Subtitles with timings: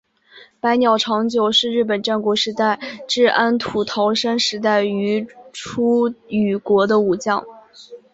[0.59, 7.45] 白鸟长久是日本战国时代至安土桃山时代于出羽国的武将。